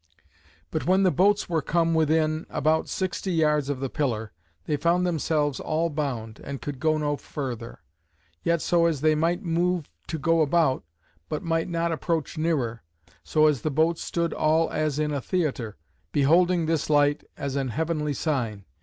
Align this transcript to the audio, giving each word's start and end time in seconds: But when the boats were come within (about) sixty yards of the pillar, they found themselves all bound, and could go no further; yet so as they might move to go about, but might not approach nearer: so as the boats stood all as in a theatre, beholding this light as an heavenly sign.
But 0.71 0.87
when 0.87 1.03
the 1.03 1.11
boats 1.11 1.47
were 1.47 1.61
come 1.61 1.93
within 1.93 2.47
(about) 2.49 2.89
sixty 2.89 3.31
yards 3.33 3.69
of 3.69 3.79
the 3.79 3.87
pillar, 3.87 4.31
they 4.65 4.75
found 4.75 5.05
themselves 5.05 5.59
all 5.59 5.91
bound, 5.91 6.41
and 6.43 6.59
could 6.59 6.79
go 6.79 6.97
no 6.97 7.15
further; 7.17 7.81
yet 8.41 8.63
so 8.63 8.87
as 8.87 9.01
they 9.01 9.13
might 9.13 9.43
move 9.43 9.91
to 10.07 10.17
go 10.17 10.41
about, 10.41 10.83
but 11.29 11.43
might 11.43 11.69
not 11.69 11.91
approach 11.91 12.35
nearer: 12.35 12.81
so 13.23 13.45
as 13.45 13.61
the 13.61 13.69
boats 13.69 14.01
stood 14.03 14.33
all 14.33 14.71
as 14.71 14.97
in 14.97 15.11
a 15.11 15.21
theatre, 15.21 15.77
beholding 16.11 16.65
this 16.65 16.89
light 16.89 17.23
as 17.37 17.55
an 17.55 17.67
heavenly 17.67 18.15
sign. 18.15 18.65